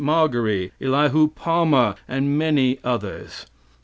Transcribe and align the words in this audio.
Margary, 0.03 0.71
Elihu 0.81 1.27
Palmer 1.27 1.93
and 2.07 2.35
many 2.35 2.79
others. 2.83 3.45